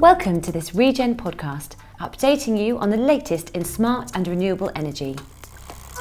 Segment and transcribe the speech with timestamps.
[0.00, 5.14] Welcome to this Regen podcast, updating you on the latest in smart and renewable energy.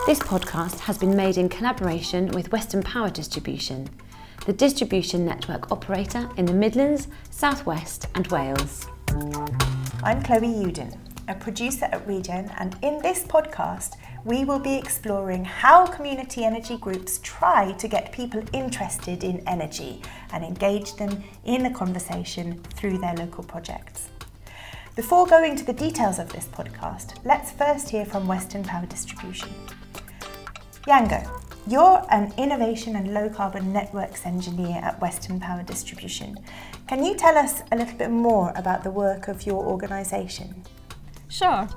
[0.05, 3.89] This podcast has been made in collaboration with Western Power Distribution,
[4.45, 8.87] the distribution network operator in the Midlands, South West, and Wales.
[10.01, 10.97] I'm Chloe Uden,
[11.27, 16.77] a producer at Regen, and in this podcast, we will be exploring how community energy
[16.77, 20.02] groups try to get people interested in energy
[20.34, 24.09] and engage them in a conversation through their local projects.
[24.95, 29.49] Before going to the details of this podcast, let's first hear from Western Power Distribution.
[30.86, 31.25] Yiango,
[31.67, 36.38] you're an innovation and low carbon networks engineer at Western Power Distribution.
[36.88, 40.63] Can you tell us a little bit more about the work of your organisation?
[41.30, 41.70] Sure.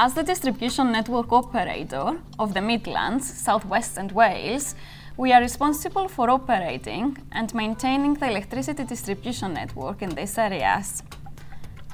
[0.00, 4.76] As the distribution network operator of the Midlands, Southwest and Wales,
[5.16, 11.02] we are responsible for operating and maintaining the electricity distribution network in these areas.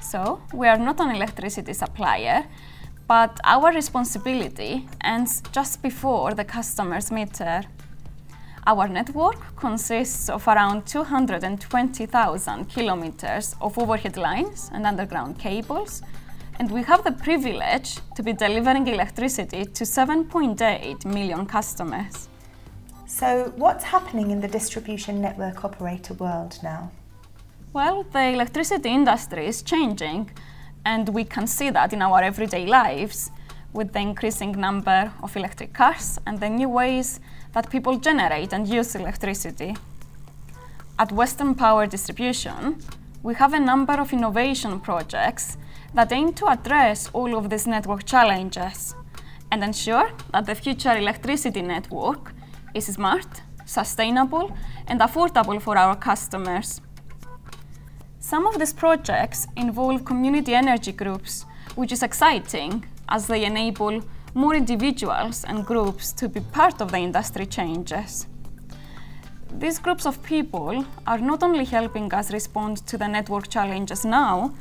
[0.03, 2.45] So, we are not an electricity supplier,
[3.07, 7.63] but our responsibility ends just before the customer's meter.
[8.67, 16.03] Our network consists of around 220,000 kilometers of overhead lines and underground cables
[16.59, 22.29] and we have the privilege to be delivering electricity to 7.8 million customers.
[23.07, 26.91] So, what's happening in the distribution network operator world now?
[27.73, 30.31] Well, the electricity industry is changing,
[30.85, 33.31] and we can see that in our everyday lives
[33.73, 37.19] with the increasing number of electric cars and the new ways
[37.53, 39.75] that people generate and use electricity.
[40.97, 42.79] At Western Power Distribution,
[43.21, 45.57] we have a number of innovation projects
[45.95, 48.95] that aim to address all of these network challenges
[49.51, 52.33] and ensure that the future electricity network
[52.73, 54.51] is smart, sustainable,
[54.87, 56.81] and affordable for our customers.
[58.19, 64.01] Some of these projects involve community energy groups, which is exciting as they enable
[64.33, 68.27] more individuals and groups to be part of the industry changes.
[69.49, 74.53] These groups of people are not only helping us respond to the network challenges now,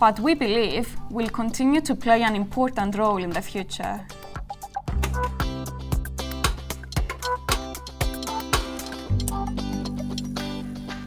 [0.00, 4.00] but we believe will continue to play an important role in the future.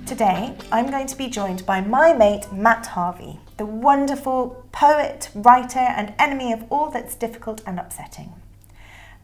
[0.06, 5.80] Today, I'm going to be joined by my mate Matt Harvey, the wonderful poet, writer,
[5.80, 8.32] and enemy of all that's difficult and upsetting.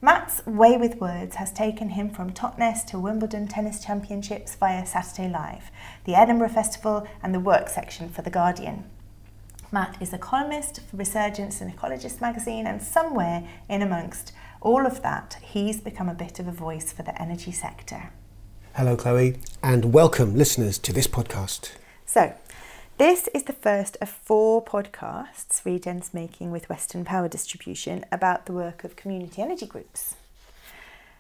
[0.02, 5.30] Matt's way with words has taken him from Totnes to Wimbledon Tennis Championships via Saturday
[5.30, 5.70] Live,
[6.06, 8.86] the Edinburgh Festival, and the work section for The Guardian.
[9.72, 14.32] Matt is a columnist for Resurgence and Ecologist magazine, and somewhere in amongst
[14.62, 18.10] all of that, he's become a bit of a voice for the energy sector.
[18.74, 21.74] Hello, Chloe, and welcome, listeners, to this podcast.
[22.04, 22.34] So,
[22.98, 28.54] this is the first of four podcasts Regen's making with Western Power Distribution about the
[28.54, 30.16] work of community energy groups.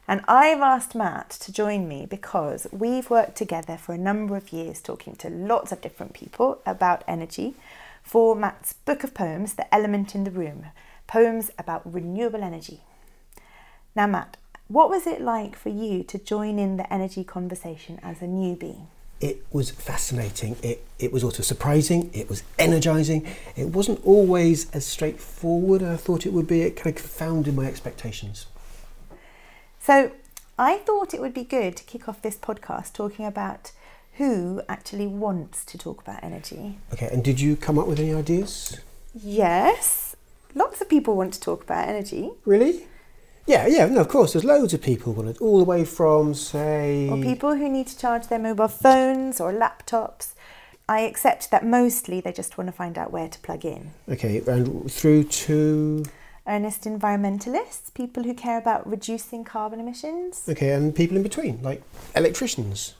[0.09, 4.51] And I've asked Matt to join me because we've worked together for a number of
[4.51, 7.53] years talking to lots of different people about energy
[8.09, 10.65] for Matt's book of poems, The Element in the Room,
[11.05, 12.81] poems about renewable energy.
[13.95, 14.37] Now, Matt,
[14.67, 18.87] what was it like for you to join in the energy conversation as a newbie?
[19.21, 20.55] It was fascinating.
[20.63, 22.09] It, it was also surprising.
[22.11, 23.27] It was energizing.
[23.55, 26.63] It wasn't always as straightforward as I thought it would be.
[26.63, 28.47] It kind of confounded my expectations.
[29.79, 30.13] So,
[30.57, 33.71] I thought it would be good to kick off this podcast talking about
[34.19, 36.77] who actually wants to talk about energy.
[36.93, 38.77] Okay, and did you come up with any ideas?
[39.15, 40.17] Yes,
[40.53, 42.29] lots of people want to talk about energy.
[42.45, 42.85] Really?
[43.47, 44.33] Yeah, yeah, no, of course.
[44.33, 47.07] There's loads of people want it, all the way from, say.
[47.09, 50.33] Or people who need to charge their mobile phones or laptops.
[50.89, 53.91] I accept that mostly they just want to find out where to plug in.
[54.09, 56.03] Okay, and through to.
[56.45, 60.43] Earnest environmentalists, people who care about reducing carbon emissions.
[60.49, 61.81] Okay, and people in between, like
[62.15, 62.95] electricians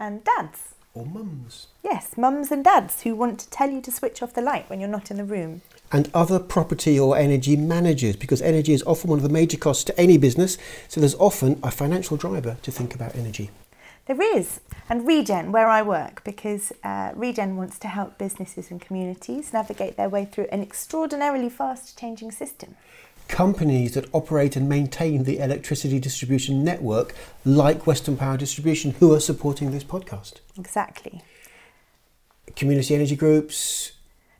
[0.00, 0.74] and dads.
[0.92, 1.68] Or mums.
[1.84, 4.80] Yes, mums and dads who want to tell you to switch off the light when
[4.80, 5.62] you're not in the room.
[5.92, 9.84] And other property or energy managers, because energy is often one of the major costs
[9.84, 10.58] to any business,
[10.88, 13.50] so there's often a financial driver to think about energy.
[14.06, 14.58] There is.
[14.88, 19.96] And Regen, where I work, because uh, Regen wants to help businesses and communities navigate
[19.96, 22.74] their way through an extraordinarily fast changing system
[23.30, 29.20] companies that operate and maintain the electricity distribution network, like Western Power Distribution, who are
[29.20, 30.34] supporting this podcast.
[30.58, 31.22] Exactly.
[32.56, 33.92] Community energy groups.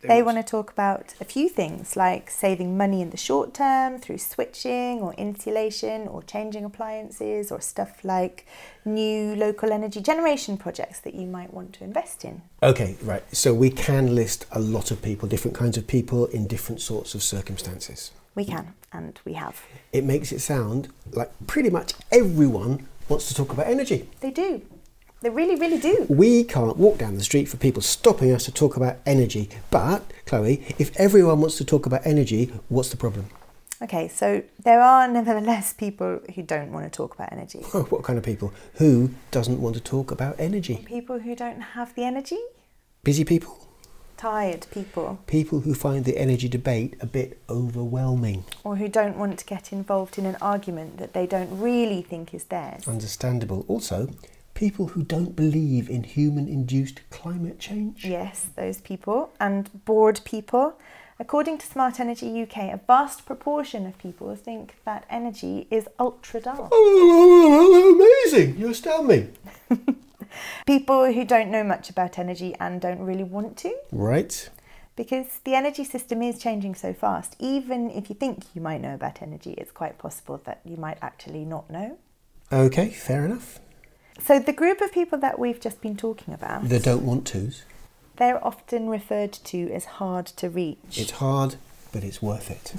[0.02, 3.98] They want to talk about a few things like saving money in the short term
[3.98, 8.46] through switching or insulation or changing appliances or stuff like
[8.86, 12.40] new local energy generation projects that you might want to invest in.
[12.62, 13.22] Okay, right.
[13.36, 17.14] So we can list a lot of people, different kinds of people in different sorts
[17.14, 18.10] of circumstances.
[18.34, 19.62] We can, and we have.
[19.92, 24.08] It makes it sound like pretty much everyone wants to talk about energy.
[24.20, 24.62] They do.
[25.22, 26.06] They really, really do.
[26.08, 29.50] We can't walk down the street for people stopping us to talk about energy.
[29.70, 33.26] But, Chloe, if everyone wants to talk about energy, what's the problem?
[33.82, 37.58] Okay, so there are nevertheless people who don't want to talk about energy.
[37.90, 38.52] what kind of people?
[38.74, 40.84] Who doesn't want to talk about energy?
[40.86, 42.38] People who don't have the energy,
[43.02, 43.69] Busy people?
[44.20, 48.44] Tired people, People who find the energy debate a bit overwhelming.
[48.64, 52.34] or who don't want to get involved in an argument that they don't really think
[52.34, 52.86] is theirs.
[52.86, 53.64] Understandable.
[53.66, 54.10] Also,
[54.52, 58.04] people who don't believe in human induced climate change.
[58.04, 59.30] Yes, those people.
[59.40, 60.74] And bored people.
[61.18, 66.40] According to Smart Energy UK, a vast proportion of people think that energy is ultra
[66.40, 66.68] dull.
[66.72, 68.58] Oh, amazing!
[68.58, 69.28] You astound me.
[70.66, 74.48] People who don't know much about energy and don't really want to, Right.
[74.96, 77.36] because the energy system is changing so fast.
[77.38, 80.98] Even if you think you might know about energy, it's quite possible that you might
[81.02, 81.96] actually not know.
[82.52, 83.58] Okay, fair enough.
[84.22, 87.62] So, the group of people that we've just been talking about, The don't want tos.
[88.16, 90.98] they're often referred to as hard to reach.
[90.98, 91.56] It's hard,
[91.92, 92.74] but it's worth it.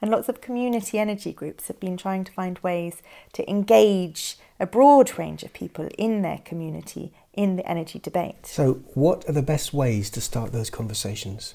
[0.00, 4.66] And lots of community energy groups have been trying to find ways to engage a
[4.66, 8.46] broad range of people in their community in the energy debate.
[8.46, 11.54] So, what are the best ways to start those conversations?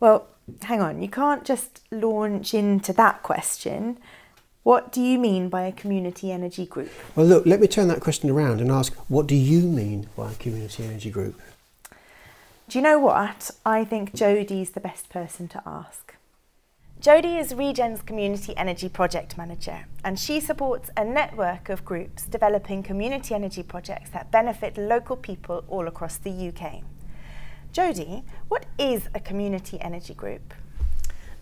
[0.00, 0.26] Well,
[0.62, 3.98] hang on, you can't just launch into that question.
[4.62, 6.90] What do you mean by a community energy group?
[7.14, 10.32] Well, look, let me turn that question around and ask what do you mean by
[10.32, 11.40] a community energy group?
[12.68, 13.52] Do you know what?
[13.64, 16.16] I think Jodie's the best person to ask.
[17.00, 22.82] Jodie is Regen's Community Energy Project Manager, and she supports a network of groups developing
[22.82, 26.82] community energy projects that benefit local people all across the UK.
[27.72, 30.52] Jodie, what is a community energy group?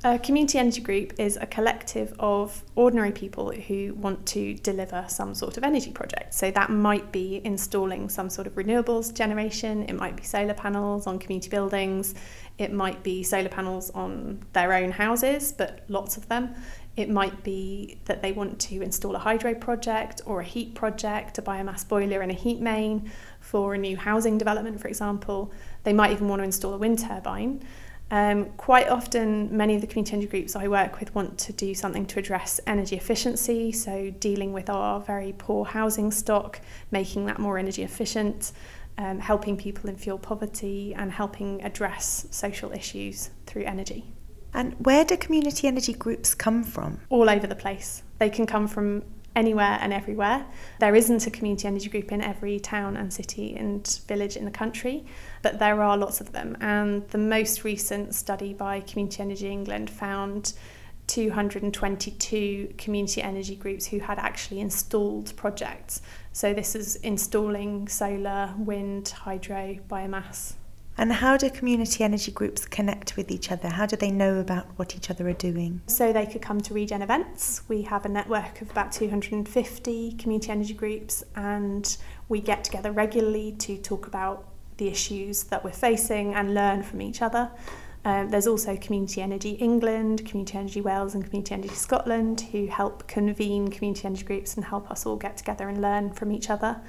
[0.07, 5.35] A community energy group is a collective of ordinary people who want to deliver some
[5.35, 6.35] sort of energy project.
[6.35, 11.07] So that might be installing some sort of renewables generation, it might be solar panels
[11.07, 12.15] on community buildings,
[12.59, 16.55] it might be solar panels on their own houses, but lots of them.
[16.97, 21.39] It might be that they want to install a hydro project or a heat project,
[21.39, 23.11] a biomass boiler and a heat main
[23.41, 25.51] for a new housing development, for example.
[25.83, 27.65] They might even want to install a wind turbine.
[28.11, 31.75] Um, quite often, many of the community energy groups I work with want to do
[31.75, 36.61] something to address energy efficiency, so dealing with our very poor housing stock,
[36.91, 38.53] making that more energy efficient,
[38.99, 44.05] um, helping people in fuel poverty, and helping address social issues through energy.
[44.53, 47.01] And where do community energy groups come from?
[47.09, 48.05] All over the place.
[48.19, 49.03] They can come from
[49.37, 50.47] anywhere and everywhere.
[50.81, 54.51] There isn't a community energy group in every town and city and village in the
[54.51, 55.05] country,
[55.43, 56.57] but there are lots of them.
[56.61, 60.55] And the most recent study by Community Energy England found
[61.07, 66.01] 222 community energy groups who had actually installed projects.
[66.33, 70.55] So this is installing solar, wind, hydro, biomass.
[70.97, 73.69] And how do community energy groups connect with each other?
[73.69, 75.83] How do they know about what each other are doing?
[75.87, 77.63] So they could come to Regen events.
[77.67, 81.97] We have a network of about 250 community energy groups, and
[82.29, 87.03] we get together regularly to talk about the issues that we're facing and learn from
[87.03, 87.51] each other.
[88.05, 93.07] Um, there's also Community Energy England, Community Energy Wales, and Community Energy Scotland who help
[93.09, 96.81] convene community energy groups and help us all get together and learn from each other.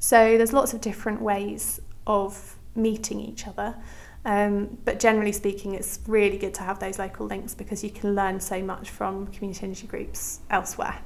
[0.00, 3.76] So there's lots of different ways of meeting each other.
[4.24, 8.14] Um, but generally speaking, it's really good to have those local links because you can
[8.14, 11.00] learn so much from community energy groups elsewhere.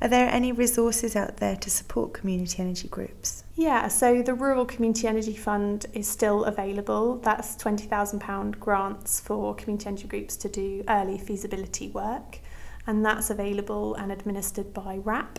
[0.00, 3.44] Are there any resources out there to support community energy groups?
[3.54, 7.18] Yeah, so the Rural Community Energy Fund is still available.
[7.18, 12.40] That's £20,000 grants for community energy groups to do early feasibility work,
[12.86, 15.38] and that's available and administered by WRAP.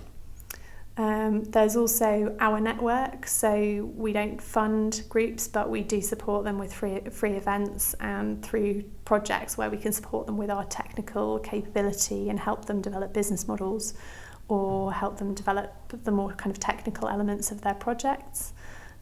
[0.97, 6.57] Um, there's also our network, so we don't fund groups, but we do support them
[6.57, 11.39] with free, free events and through projects where we can support them with our technical
[11.39, 13.93] capability and help them develop business models
[14.47, 15.73] or help them develop
[16.03, 18.53] the more kind of technical elements of their projects.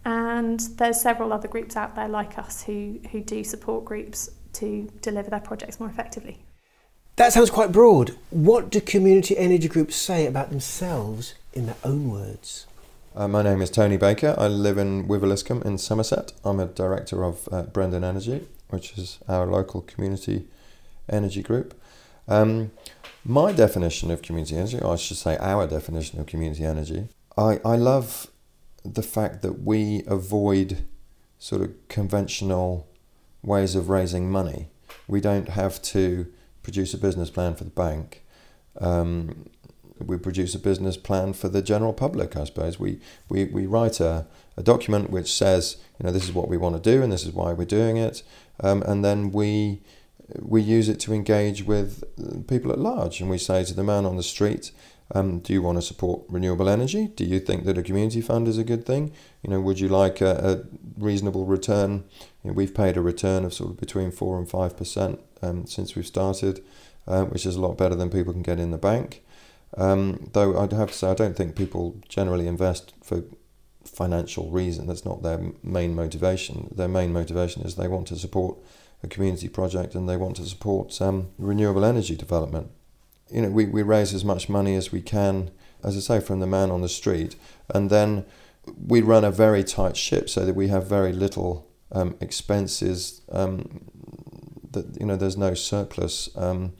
[0.03, 4.89] And there's several other groups out there like us who, who do support groups to
[5.01, 6.39] deliver their projects more effectively.
[7.17, 8.15] That sounds quite broad.
[8.31, 12.67] What do community energy groups say about themselves in their own words?
[13.15, 14.35] Uh, my name is Tony Baker.
[14.37, 16.33] I live in Wiveliscombe in Somerset.
[16.43, 20.47] I'm a director of uh, Brendon Energy, which is our local community
[21.09, 21.79] energy group.
[22.27, 22.71] Um,
[23.23, 27.07] my definition of community energy, or I should say our definition of community energy,
[27.37, 28.27] I, I love
[28.83, 30.85] the fact that we avoid
[31.37, 32.87] sort of conventional
[33.43, 34.69] ways of raising money.
[35.07, 36.27] We don't have to
[36.63, 38.23] produce a business plan for the bank.
[38.79, 39.49] Um,
[39.99, 42.79] we produce a business plan for the general public, I suppose.
[42.79, 44.25] We, we, we write a,
[44.57, 47.25] a document which says, you know, this is what we want to do and this
[47.25, 48.23] is why we're doing it.
[48.59, 49.81] Um, and then we,
[50.39, 52.03] we use it to engage with
[52.47, 53.21] people at large.
[53.21, 54.71] And we say to the man on the street,
[55.13, 57.07] um, do you want to support renewable energy?
[57.07, 59.11] Do you think that a community fund is a good thing?
[59.43, 62.05] You know, would you like a, a reasonable return?
[62.43, 65.67] You know, we've paid a return of sort of between four and five percent um,
[65.67, 66.63] since we've started,
[67.07, 69.23] uh, which is a lot better than people can get in the bank.
[69.75, 73.23] Um, though I'd have to say, I don't think people generally invest for
[73.83, 74.87] financial reason.
[74.87, 76.71] That's not their main motivation.
[76.75, 78.57] Their main motivation is they want to support
[79.01, 82.71] a community project and they want to support um, renewable energy development.
[83.31, 85.51] You know, we, we raise as much money as we can,
[85.83, 87.35] as I say, from the man on the street,
[87.73, 88.25] and then
[88.87, 93.21] we run a very tight ship so that we have very little um, expenses.
[93.31, 93.89] Um,
[94.71, 96.29] that you know, there's no surplus.
[96.35, 96.73] Um,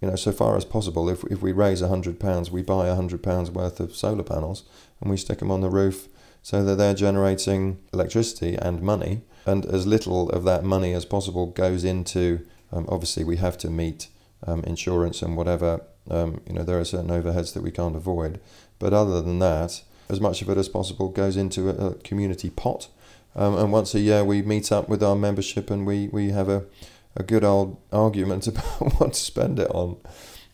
[0.00, 2.88] you know, so far as possible, if, if we raise a hundred pounds, we buy
[2.88, 4.64] a hundred pounds worth of solar panels
[5.00, 6.08] and we stick them on the roof
[6.42, 11.46] so that they're generating electricity and money, and as little of that money as possible
[11.46, 12.46] goes into.
[12.70, 14.08] Um, obviously, we have to meet
[14.46, 15.80] um, insurance and whatever.
[16.10, 18.40] Um, you know, there are certain overheads that we can't avoid,
[18.78, 22.50] but other than that, as much of it as possible goes into a, a community
[22.50, 22.88] pot.
[23.34, 26.48] Um, and once a year, we meet up with our membership and we, we have
[26.48, 26.64] a
[27.16, 28.64] a good old argument about
[28.98, 29.96] what to spend it on.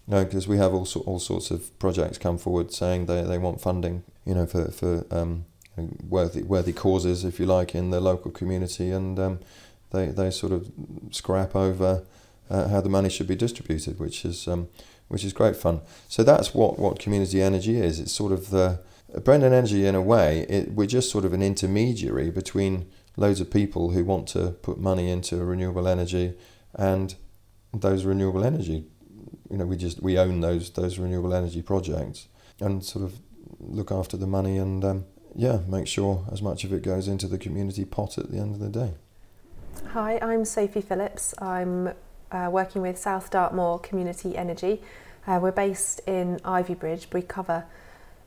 [0.09, 4.03] Because we have all, all sorts of projects come forward saying they, they want funding,
[4.25, 5.45] you know, for, for um,
[6.09, 9.39] worthy worthy causes, if you like, in the local community, and um,
[9.93, 10.71] they, they sort of
[11.13, 12.03] scrap over
[12.51, 14.69] uh, how the money should be distributed, which is um,
[15.09, 15.81] which is great fun.
[16.09, 17.99] So that's what, what community energy is.
[17.99, 18.81] It's sort of the
[19.25, 20.47] Brendon Energy in a way.
[20.49, 24.79] It, we're just sort of an intermediary between loads of people who want to put
[24.79, 26.35] money into renewable energy
[26.75, 27.15] and
[27.73, 28.85] those renewable energy
[29.51, 32.29] you know we just we own those those renewable energy projects
[32.61, 33.21] and sort of
[33.59, 37.27] look after the money and um, yeah make sure as much of it goes into
[37.27, 38.95] the community pot at the end of the day.
[39.89, 41.35] Hi i'm sophie phillips.
[41.39, 41.93] I'm
[42.31, 44.83] uh, working with south dartmoor community energy.
[45.27, 47.65] Uh, we're based in ivybridge we cover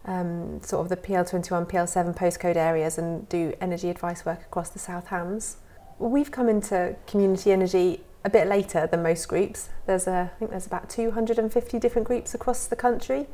[0.05, 4.79] um, sort of the PL21, PL7 postcode areas and do energy advice work across the
[4.79, 5.57] South Hams.
[5.99, 9.69] We've come into community energy a bit later than most groups.
[9.85, 13.27] There's a, I think there's about 250 different groups across the country,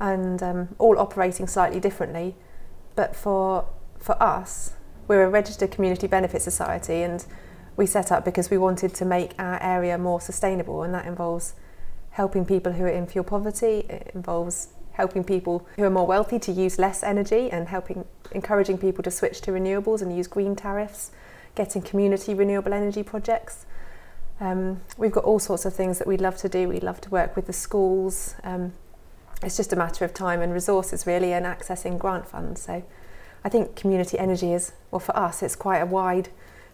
[0.00, 2.34] and um, all operating slightly differently.
[2.94, 3.66] But for
[3.98, 4.74] for us,
[5.08, 7.24] we're a registered community benefit society, and
[7.76, 11.54] we set up because we wanted to make our area more sustainable, and that involves
[12.10, 13.86] helping people who are in fuel poverty.
[13.88, 18.78] It involves helping people who are more wealthy to use less energy and helping encouraging
[18.78, 21.10] people to switch to renewables and use green tariffs,
[21.54, 23.66] getting community renewable energy projects.
[24.40, 26.68] Um, we've got all sorts of things that we'd love to do.
[26.68, 28.34] We'd love to work with the schools.
[28.42, 28.72] Um,
[29.42, 32.62] it's just a matter of time and resources, really, and accessing grant funds.
[32.62, 32.82] So
[33.44, 36.30] I think community energy is, well, for us, it's quite a wide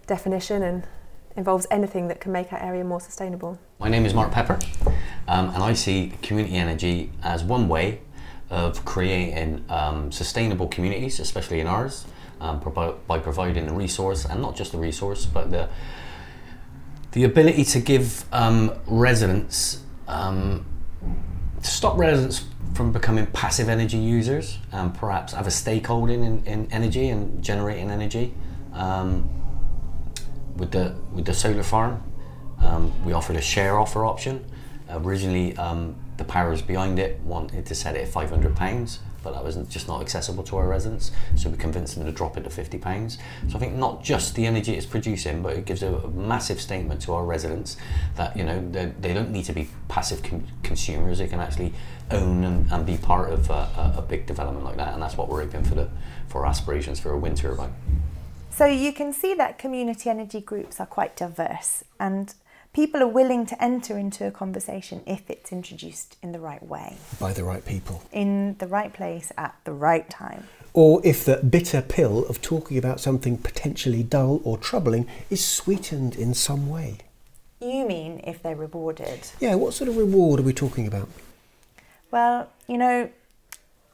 [0.06, 0.86] definition and
[1.36, 3.58] involves anything that can make our area more sustainable.
[3.80, 4.60] My name is Mark Pepper,
[5.26, 8.00] um, and I see community energy as one way
[8.52, 12.04] of creating um, sustainable communities, especially in ours,
[12.38, 12.61] um,
[13.06, 15.68] by providing the resource, and not just the resource, but the
[17.12, 20.64] the ability to give um, residents um,
[21.62, 22.44] to stop residents
[22.75, 27.90] from becoming passive energy users and perhaps have a stakeholding in, in energy and generating
[27.90, 28.35] energy.
[28.73, 29.28] Um,
[30.56, 32.02] with the with the solar farm,
[32.59, 34.44] um, we offered a share offer option.
[34.90, 35.56] Originally,
[36.16, 39.57] the powers behind it wanted to set it at five hundred pounds but that was
[39.69, 41.12] just not accessible to our residents.
[41.37, 43.19] So we convinced them to drop it to fifty pounds.
[43.49, 46.61] So I think not just the energy it's producing, but it gives a, a massive
[46.61, 47.76] statement to our residents
[48.16, 51.19] that you know they, they don't need to be passive con- consumers.
[51.19, 51.73] They can actually
[52.11, 54.92] own and, and be part of a, a, big development like that.
[54.92, 55.88] And that's what we're hoping for the
[56.28, 57.75] for aspirations for a wind turbine.
[58.50, 62.35] So you can see that community energy groups are quite diverse and
[62.72, 66.96] people are willing to enter into a conversation if it's introduced in the right way.
[67.20, 68.02] By the right people.
[68.12, 70.48] In the right place at the right time.
[70.72, 76.16] Or if the bitter pill of talking about something potentially dull or troubling is sweetened
[76.16, 76.98] in some way.
[77.60, 79.28] You mean if they're rewarded?
[79.38, 81.08] Yeah, what sort of reward are we talking about?
[82.10, 83.10] Well, you know,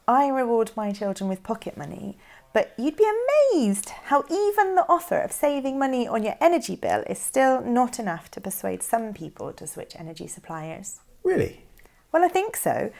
[0.07, 2.17] I reward my children with pocket money,
[2.53, 3.09] but you'd be
[3.53, 7.99] amazed how even the offer of saving money on your energy bill is still not
[7.99, 10.99] enough to persuade some people to switch energy suppliers.
[11.23, 11.65] Really?
[12.11, 12.91] Well, I think so.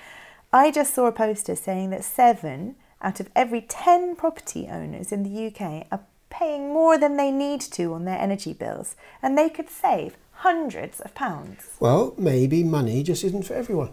[0.54, 5.24] I just saw a poster saying that seven out of every 10 property owners in
[5.24, 9.50] the UK are paying more than they need to on their energy bills, and they
[9.50, 11.76] could save hundreds of pounds.
[11.80, 13.92] Well, maybe money just isn't for everyone.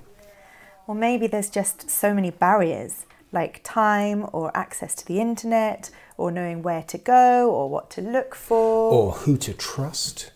[0.86, 6.30] Or maybe there's just so many barriers, like time or access to the internet, or
[6.30, 8.92] knowing where to go or what to look for.
[8.98, 10.32] Or who to trust.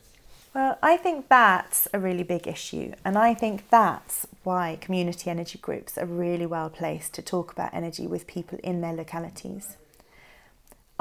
[0.54, 5.58] Well, I think that's a really big issue, and I think that's why community energy
[5.58, 9.76] groups are really well placed to talk about energy with people in their localities.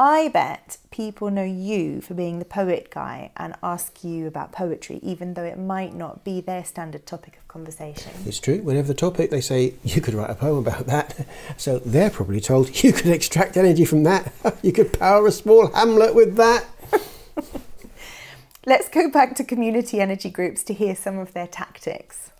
[0.01, 5.01] I bet people know you for being the poet guy and ask you about poetry,
[5.03, 8.13] even though it might not be their standard topic of conversation.
[8.25, 8.61] It's true.
[8.61, 11.27] Whenever the topic, they say you could write a poem about that.
[11.57, 14.31] So they're probably told you could extract energy from that.
[14.61, 16.65] you could power a small hamlet with that.
[18.65, 22.31] Let's go back to community energy groups to hear some of their tactics.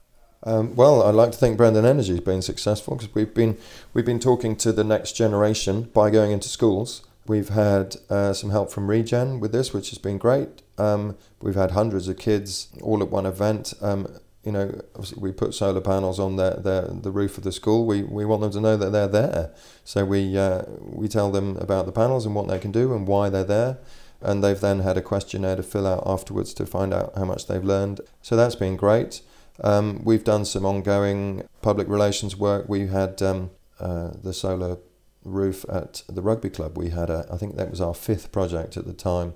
[0.43, 3.57] Um, well, I'd like to think Brendon Energy has been successful because we've been
[3.93, 8.50] we've been talking to the next generation by going into schools We've had uh, some
[8.50, 10.63] help from Regen with this, which has been great.
[10.79, 13.75] Um, we've had hundreds of kids all at one event.
[13.81, 14.07] Um,
[14.43, 14.81] you know,
[15.15, 17.86] we put solar panels on the, the, the roof of the school.
[17.86, 19.53] We, we want them to know that they're there.
[19.83, 23.07] So we, uh, we tell them about the panels and what they can do and
[23.07, 23.77] why they're there.
[24.21, 27.45] And they've then had a questionnaire to fill out afterwards to find out how much
[27.45, 28.01] they've learned.
[28.24, 29.21] So that's been great.
[29.63, 32.67] Um, we've done some ongoing public relations work.
[32.67, 34.79] We had um, uh, the solar
[35.23, 36.77] roof at the rugby club.
[36.77, 39.35] We had a, I think that was our fifth project at the time,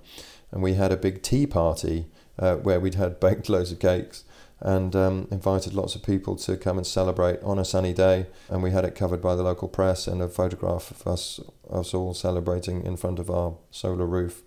[0.51, 2.07] and we had a big tea party
[2.39, 4.23] uh, where we'd had baked loads of cakes
[4.63, 8.27] and um, invited lots of people to come and celebrate on a sunny day.
[8.49, 11.93] And we had it covered by the local press and a photograph of us us
[11.93, 14.41] all celebrating in front of our solar roof.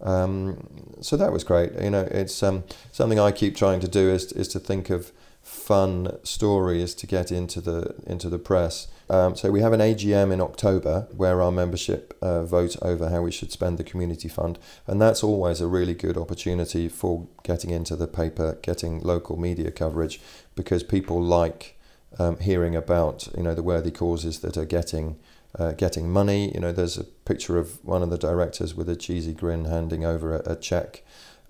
[0.00, 1.72] Um, so that was great.
[1.80, 5.12] You know, it's um, something I keep trying to do is is to think of
[5.42, 8.88] fun stories to get into the into the press.
[9.12, 13.20] Um, so we have an AGM in October where our membership uh, vote over how
[13.20, 17.68] we should spend the community fund, and that's always a really good opportunity for getting
[17.68, 20.18] into the paper, getting local media coverage,
[20.54, 21.78] because people like
[22.18, 25.18] um, hearing about you know the worthy causes that are getting.
[25.58, 26.72] Uh, getting money, you know.
[26.72, 30.52] There's a picture of one of the directors with a cheesy grin handing over a,
[30.52, 31.04] a check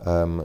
[0.05, 0.41] um,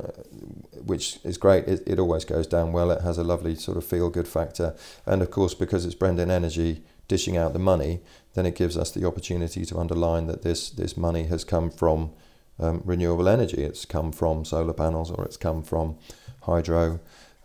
[0.86, 1.68] which is great.
[1.68, 2.92] It, it always goes down well.
[2.92, 4.76] It has a lovely sort of feel good factor.
[5.06, 8.02] And of course, because it's Brendon Energy dishing out the money,
[8.34, 12.12] then it gives us the opportunity to underline that this, this money has come from
[12.60, 13.64] um, renewable energy.
[13.64, 15.98] It's come from solar panels or it's come from
[16.44, 17.00] hydro,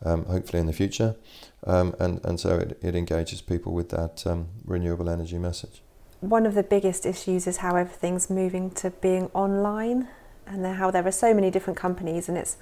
[0.05, 1.17] um, hopefully in the future.
[1.65, 5.83] Um, and, and so it, it engages people with that um, renewable energy message.
[6.21, 10.09] One of the biggest issues is how everything's moving to being online
[10.47, 12.57] and how there are so many different companies and it's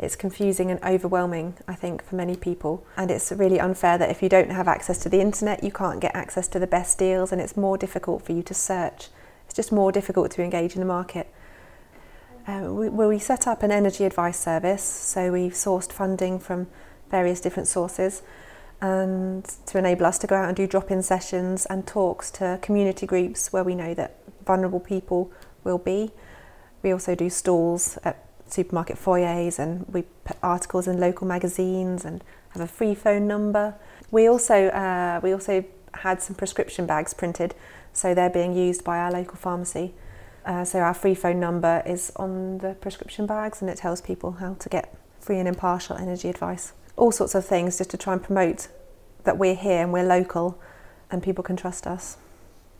[0.00, 2.84] it's confusing and overwhelming I think for many people.
[2.96, 6.00] And it's really unfair that if you don't have access to the internet you can't
[6.00, 9.08] get access to the best deals and it's more difficult for you to search.
[9.44, 11.32] It's just more difficult to engage in the market.
[12.46, 16.66] Um, we, we set up an energy advice service so we've sourced funding from
[17.10, 18.22] various different sources
[18.80, 23.06] and to enable us to go out and do drop-in sessions and talks to community
[23.06, 25.30] groups where we know that vulnerable people
[25.64, 26.10] will be.
[26.82, 32.22] We also do stalls at supermarket foyers and we put articles in local magazines and
[32.50, 33.74] have a free phone number.
[34.10, 37.54] We also, uh, we also had some prescription bags printed,
[37.92, 39.94] so they're being used by our local pharmacy.
[40.44, 44.32] Uh, so our free phone number is on the prescription bags and it tells people
[44.32, 46.72] how to get free and impartial energy advice.
[46.96, 48.68] All sorts of things just to try and promote
[49.24, 50.58] that we're here and we're local
[51.10, 52.16] and people can trust us.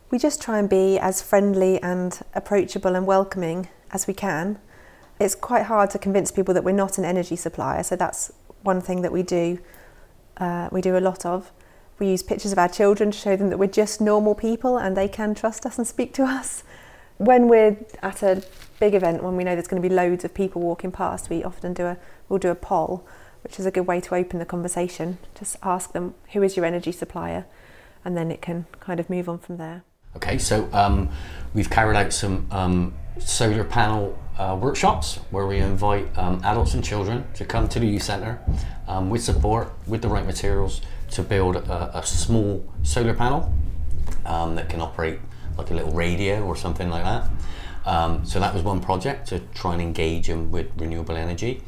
[0.09, 4.59] We just try and be as friendly and approachable and welcoming as we can.
[5.21, 8.81] It's quite hard to convince people that we're not an energy supplier, so that's one
[8.81, 9.59] thing that we do.
[10.37, 11.51] Uh, we do a lot of.
[11.99, 14.97] We use pictures of our children to show them that we're just normal people and
[14.97, 16.63] they can trust us and speak to us.
[17.17, 18.41] When we're at a
[18.79, 21.43] big event, when we know there's going to be loads of people walking past, we
[21.43, 23.07] often do a we'll do a poll,
[23.43, 25.19] which is a good way to open the conversation.
[25.37, 27.45] Just ask them who is your energy supplier,
[28.03, 29.83] and then it can kind of move on from there.
[30.13, 31.09] Okay, so um,
[31.53, 36.83] we've carried out some um, solar panel uh, workshops where we invite um, adults and
[36.83, 38.41] children to come to the youth centre
[38.87, 43.53] um, with support, with the right materials to build a, a small solar panel
[44.25, 45.19] um, that can operate
[45.57, 47.29] like a little radio or something like that.
[47.85, 51.63] Um, so that was one project to try and engage them with renewable energy.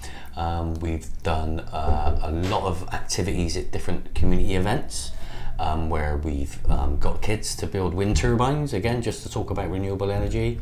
[0.81, 5.11] we've done uh, a lot of activities at different community events.
[5.63, 9.69] Um, where we've um, got kids to build wind turbines, again, just to talk about
[9.69, 10.59] renewable energy.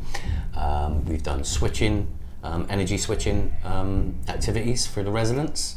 [0.56, 2.06] Um, we've done switching,
[2.44, 5.76] um, energy switching um, activities for the residents.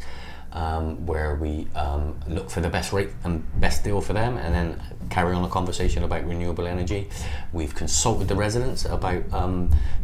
[0.54, 1.68] Um, where we
[2.30, 5.50] look for the best rate and best deal for them and then carry on a
[5.50, 7.10] conversation about renewable energy.
[7.52, 9.24] We've consulted the residents about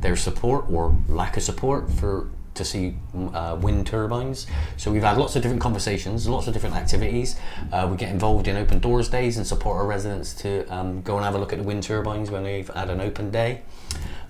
[0.02, 2.96] their support or lack of support for to see
[3.34, 4.48] uh, wind turbines.
[4.78, 7.38] So we've had lots of different conversations, lots of different activities.
[7.72, 11.16] Uh, we get involved in open doors days and support our residents to um, go
[11.16, 13.62] and have a look at the wind turbines when they've had an open day.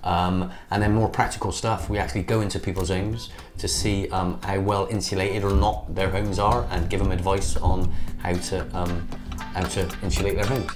[0.04, 4.40] Um, and then more practical stuff, we actually go into people's homes to see um,
[4.42, 8.76] how well insulated or not their homes are and give them advice on how to,
[8.76, 9.08] um,
[9.38, 10.70] how to insulate their homes.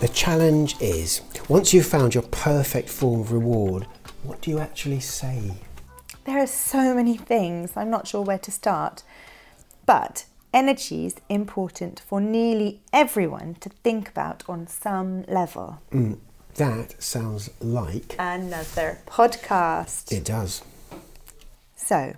[0.00, 3.86] The challenge is once you've found your perfect form of reward,
[4.22, 5.54] what do you actually say?
[6.24, 9.02] There are so many things, I'm not sure where to start.
[9.86, 15.80] But energy is important for nearly everyone to think about on some level.
[15.90, 16.18] Mm,
[16.56, 18.16] that sounds like.
[18.18, 20.12] Another podcast.
[20.12, 20.62] It does.
[21.76, 22.16] So,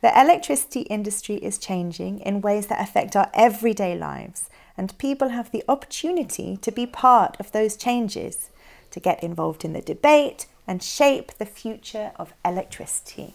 [0.00, 5.50] the electricity industry is changing in ways that affect our everyday lives, and people have
[5.50, 8.50] the opportunity to be part of those changes,
[8.90, 13.34] to get involved in the debate and shape the future of electricity.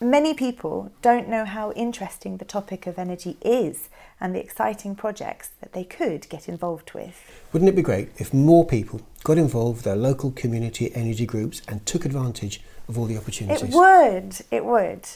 [0.00, 3.88] Many people don't know how interesting the topic of energy is
[4.20, 7.18] and the exciting projects that they could get involved with.
[7.52, 11.62] Wouldn't it be great if more people got involved with their local community energy groups
[11.66, 13.62] and took advantage of all the opportunities?
[13.62, 15.08] It would, it would.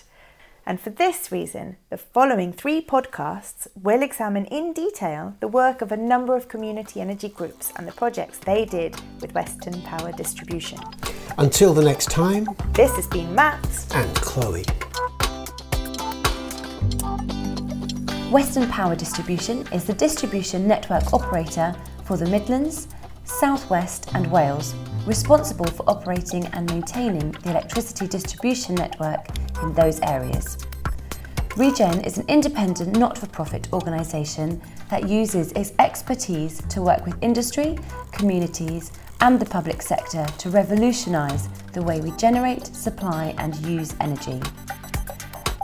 [0.67, 5.91] And for this reason, the following three podcasts will examine in detail the work of
[5.91, 10.79] a number of community energy groups and the projects they did with Western Power Distribution.
[11.39, 13.59] Until the next time, This has been Matt.
[13.95, 14.65] and Chloe.
[18.31, 22.87] Western Power Distribution is the distribution network operator for the Midlands,
[23.25, 24.75] South West and Wales,
[25.07, 29.27] responsible for operating and maintaining the electricity distribution network
[29.63, 30.59] in those areas.
[31.57, 37.23] Regen is an independent not for profit organisation that uses its expertise to work with
[37.23, 37.79] industry,
[38.13, 44.41] communities, and the public sector to revolutionise the way we generate, supply, and use energy.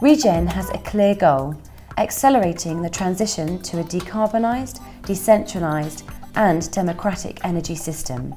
[0.02, 1.56] Regen has a clear goal
[1.98, 6.02] accelerating the transition to a decarbonised, decentralised,
[6.34, 8.34] and democratic energy system.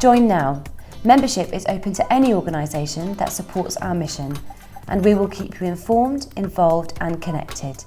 [0.00, 0.62] Join now.
[1.04, 4.36] Membership is open to any organisation that supports our mission,
[4.88, 7.84] and we will keep you informed, involved, and connected.